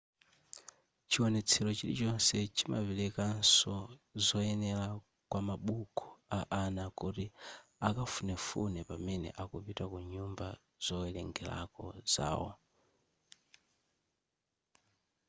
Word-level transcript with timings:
chiwonetsero 1.09 1.69
chilichonse 1.77 2.37
chimaperekanso 2.55 3.75
zoyenera 4.25 4.85
kwamabuku 5.29 6.05
a 6.39 6.41
ana 6.61 6.83
kuti 6.99 7.25
akafunefune 7.87 8.79
pamene 8.89 9.29
akupita 9.41 9.83
ku 9.91 9.97
nyumba 10.11 10.47
zowerengerako 10.85 11.85
zawo 12.13 12.49